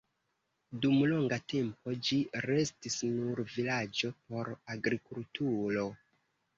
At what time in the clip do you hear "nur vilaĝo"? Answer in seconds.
3.13-4.13